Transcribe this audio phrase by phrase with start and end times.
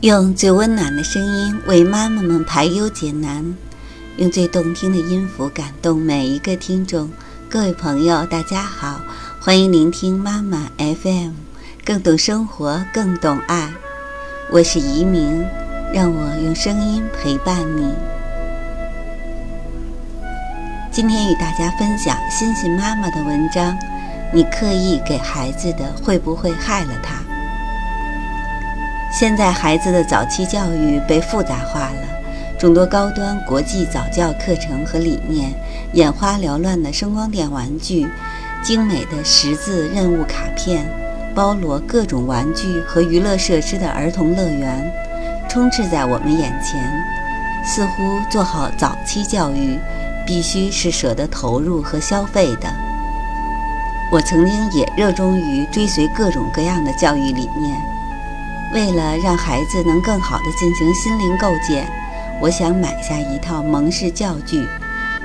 [0.00, 3.44] 用最温暖的声音为妈妈们排忧解难，
[4.16, 7.10] 用最动听的音符感动每一个听众。
[7.50, 8.98] 各位朋友，大家好，
[9.38, 11.32] 欢迎聆听妈妈 FM，
[11.84, 13.70] 更懂生活，更懂爱。
[14.50, 15.44] 我是移民，
[15.92, 17.92] 让我用声音陪伴你。
[20.90, 23.76] 今天与大家分享欣欣妈妈的文章：
[24.32, 27.19] 你刻意给孩子的，会不会害了他？
[29.20, 32.08] 现在孩子的早期教育被复杂化了，
[32.58, 35.52] 众多高端国际早教课程和理念，
[35.92, 38.08] 眼花缭乱的声光电玩具，
[38.62, 40.86] 精美的识字任务卡片，
[41.34, 44.90] 包罗各种玩具和娱乐设施的儿童乐园，
[45.50, 46.82] 充斥在我们眼前。
[47.62, 49.78] 似乎做好早期教育，
[50.26, 52.72] 必须是舍得投入和消费的。
[54.10, 57.99] 我曾经也热衷于追随各种各样的教育理念。
[58.72, 61.90] 为了让孩子能更好地进行心灵构建，
[62.40, 64.64] 我想买下一套蒙氏教具，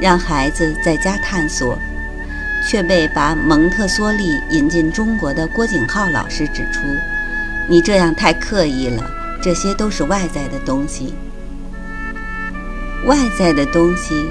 [0.01, 1.77] 让孩子在家探索，
[2.67, 6.81] 却被把蒙特梭利引进中国的郭景浩老师指出
[7.69, 9.07] ：“你这样太刻意了，
[9.43, 11.13] 这些都是外在的东西。
[13.05, 14.27] 外在的东西，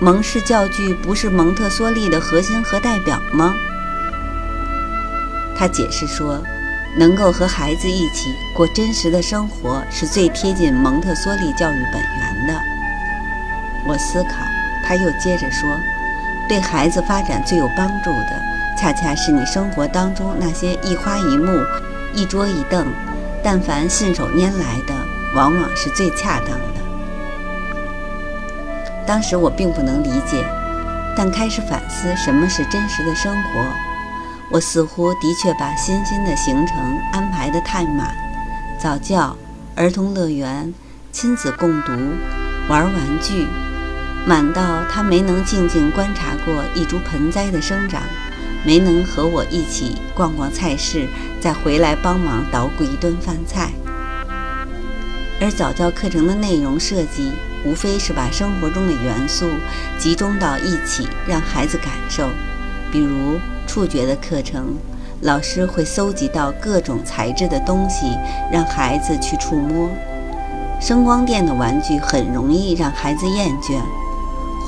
[0.00, 3.54] 蒙氏教具不是蒙特梭利的核心和代表吗？”
[5.54, 6.42] 他解释说。
[6.96, 12.54] 能够和孩子一起过真实的生活，是最贴近蒙特梭利教育本源的。
[13.86, 14.46] 我思考，
[14.86, 15.68] 他又接着说
[16.48, 18.40] ：“对孩子发展最有帮助的，
[18.78, 21.52] 恰恰是你生活当中那些一花一木、
[22.14, 22.86] 一桌一凳，
[23.42, 24.94] 但凡信手拈来的，
[25.34, 26.74] 往往是最恰当的。”
[29.04, 30.46] 当时我并不能理解，
[31.16, 33.93] 但开始反思什么是真实的生活。
[34.50, 36.76] 我似乎的确把欣欣的行程
[37.12, 38.14] 安排得太满，
[38.78, 39.36] 早教、
[39.74, 40.72] 儿童乐园、
[41.10, 41.92] 亲子共读、
[42.68, 43.46] 玩玩具，
[44.26, 48.02] 满到他没能静静观察过一株盆栽的生长，
[48.64, 51.08] 没能和我一起逛逛菜市，
[51.40, 53.72] 再回来帮忙捣鼓一顿饭菜。
[55.40, 57.32] 而早教课程的内容设计，
[57.64, 59.48] 无非是把生活中的元素
[59.98, 62.28] 集中到一起，让孩子感受，
[62.92, 63.40] 比如。
[63.74, 64.76] 触觉的课程，
[65.22, 68.16] 老师会搜集到各种材质的东西，
[68.48, 69.90] 让孩子去触摸。
[70.80, 73.80] 声光电的玩具很容易让孩子厌倦，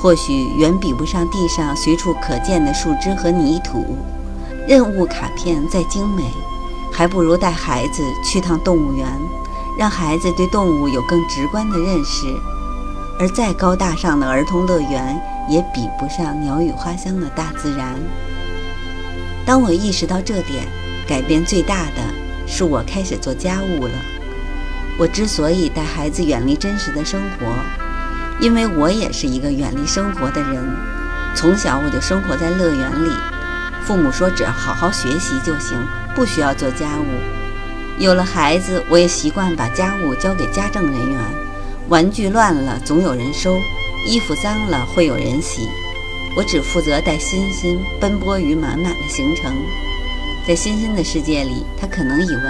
[0.01, 3.95] 或许远比不上地上随处可见的树枝和泥土。
[4.67, 6.23] 任务卡片再精美，
[6.91, 9.07] 还不如带孩子去趟动物园，
[9.79, 12.27] 让孩子对动物有更直观的认识。
[13.21, 17.95] 而再高大上的儿童乐园，也比不上鸟语花香的大自然。
[19.47, 20.67] 当我意识到这点，
[21.07, 22.03] 改变最大的
[22.45, 23.93] 是我开始做家务了。
[24.99, 27.55] 我之所以带孩子远离真实的生活，
[28.41, 30.61] 因为我也是一个远离生活的人。
[31.33, 33.09] 从小我就生活在乐园里，
[33.85, 35.77] 父母说只要好好学习就行，
[36.13, 38.03] 不需要做家务。
[38.03, 41.17] 有了孩子，我也习惯把家务交给家政人员。
[41.87, 43.57] 玩具乱了总有人收，
[44.05, 45.69] 衣服脏了会有人洗。
[46.37, 49.51] 我只负责带欣欣奔波于满满的行程，
[50.47, 52.43] 在欣欣的世界里，他可能以为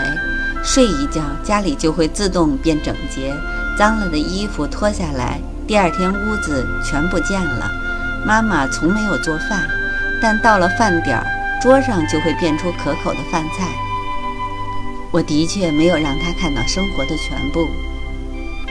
[0.62, 3.34] 睡一觉家里就会自动变整洁，
[3.78, 7.72] 脏了的衣服脱下来，第二天屋子全不见了。
[8.26, 9.66] 妈妈从没有做饭，
[10.22, 11.26] 但到了饭点儿，
[11.62, 13.70] 桌上就会变出可口的饭菜。
[15.12, 17.70] 我的确没有让他看到生活的全部。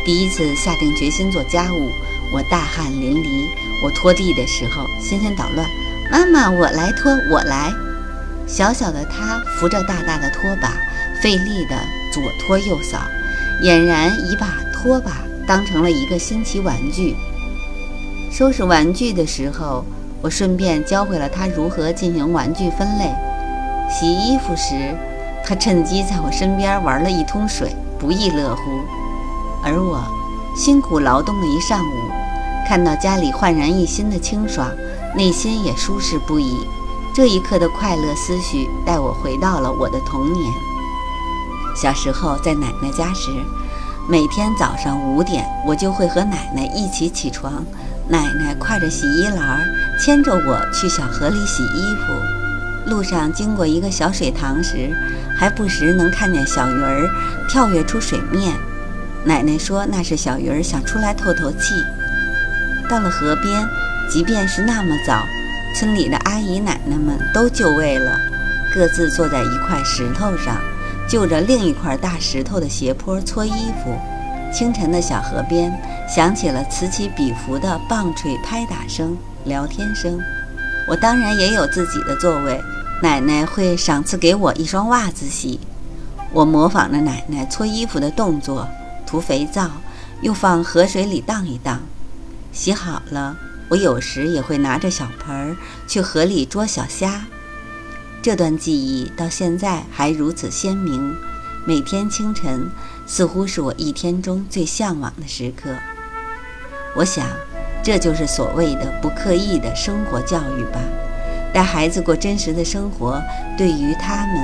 [0.04, 1.90] 第一次下定决心做家务，
[2.34, 3.46] 我大汗淋漓。
[3.82, 5.66] 我拖地的时候，欣欣捣乱，
[6.10, 7.72] 妈妈，我来拖，我来。
[8.46, 10.72] 小小的他扶着大大的拖把，
[11.20, 11.76] 费力地
[12.12, 12.98] 左拖右扫，
[13.62, 17.16] 俨然已把拖把当成了一个新奇玩具。
[18.30, 19.84] 收拾玩具的时候，
[20.22, 23.12] 我顺便教会了他如何进行玩具分类。
[23.90, 24.94] 洗衣服时，
[25.44, 28.62] 他趁机在我身边玩了一通水，不亦乐乎。
[29.64, 30.04] 而我，
[30.56, 32.25] 辛苦劳动了一上午。
[32.66, 34.68] 看到家里焕然一新的清爽，
[35.14, 36.66] 内心也舒适不已。
[37.14, 40.52] 这一刻的快乐思绪带我回到了我的童年。
[41.76, 43.30] 小时候在奶奶家时，
[44.08, 47.64] 每天早上五点，我就会和奶奶一起起床。
[48.08, 49.64] 奶奶挎着洗衣篮，
[50.00, 52.90] 牵着我去小河里洗衣服。
[52.90, 54.94] 路上经过一个小水塘时，
[55.38, 57.08] 还不时能看见小鱼儿
[57.48, 58.54] 跳跃出水面。
[59.24, 61.82] 奶奶说那是小鱼儿想出来透透气。
[62.88, 63.68] 到了河边，
[64.08, 65.26] 即便是那么早，
[65.74, 68.18] 村里的阿姨奶奶们都就位了，
[68.74, 70.56] 各自坐在一块石头上，
[71.08, 73.98] 就着另一块大石头的斜坡搓衣服。
[74.52, 75.76] 清晨的小河边
[76.08, 80.18] 响起了此起彼伏的棒槌拍打声、聊天声。
[80.88, 82.62] 我当然也有自己的座位，
[83.02, 85.58] 奶奶会赏赐给我一双袜子洗。
[86.32, 88.68] 我模仿着奶奶搓衣服的动作，
[89.04, 89.68] 涂肥皂，
[90.20, 91.80] 又放河水里荡一荡。
[92.56, 93.36] 洗好了，
[93.68, 95.54] 我有时也会拿着小盆儿
[95.86, 97.26] 去河里捉小虾。
[98.22, 101.14] 这段记忆到现在还如此鲜明。
[101.66, 102.66] 每天清晨，
[103.06, 105.68] 似乎是我一天中最向往的时刻。
[106.94, 107.26] 我想，
[107.82, 110.80] 这就是所谓的不刻意的生活教育吧。
[111.52, 113.20] 带孩子过真实的生活，
[113.58, 114.34] 对于他们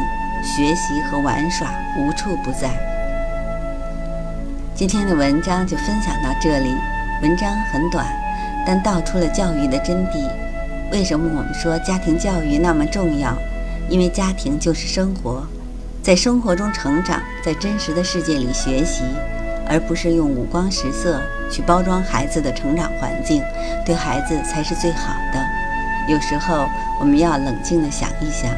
[0.44, 1.66] 学习和玩耍
[1.98, 2.78] 无处不在。
[4.74, 6.74] 今天的文章就分享到这里。
[7.22, 8.04] 文章很短，
[8.66, 10.28] 但道出了教育的真谛。
[10.90, 13.32] 为什么我们说家庭教育那么重要？
[13.88, 15.46] 因为家庭就是生活。
[16.02, 19.04] 在生活中成长，在真实的世界里学习，
[19.68, 23.40] 而不是用五光十色去包装孩子的成长环境，
[23.86, 25.40] 对孩子才是最好的。
[26.08, 26.66] 有时候
[26.98, 28.50] 我们要冷静地想一想，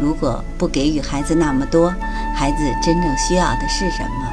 [0.00, 1.92] 如果不给予孩子那么多，
[2.32, 4.32] 孩子真正需要的是什么？